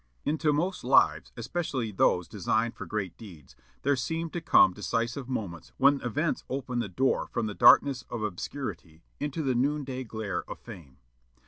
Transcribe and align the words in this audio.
Into 0.25 0.51
most 0.51 0.83
lives, 0.83 1.31
especially 1.37 1.91
those 1.91 2.27
designed 2.27 2.73
for 2.75 2.87
great 2.87 3.15
deeds, 3.17 3.55
there 3.83 3.95
seem 3.95 4.31
to 4.31 4.41
come 4.41 4.73
decisive 4.73 5.29
moments 5.29 5.73
when 5.77 6.01
events 6.01 6.43
open 6.49 6.79
the 6.79 6.89
door 6.89 7.27
from 7.27 7.45
the 7.45 7.53
darkness 7.53 8.01
of 8.09 8.23
obscurity 8.23 9.03
into 9.19 9.43
the 9.43 9.53
noonday 9.53 10.03
glare 10.03 10.43
of 10.49 10.57
fame. 10.57 10.97